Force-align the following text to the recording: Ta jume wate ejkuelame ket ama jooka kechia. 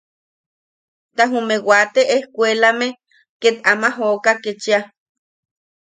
Ta 1.15 1.23
jume 1.31 1.55
wate 1.69 2.01
ejkuelame 2.15 2.87
ket 3.41 3.55
ama 3.71 3.87
jooka 3.97 4.31
kechia. 4.43 4.79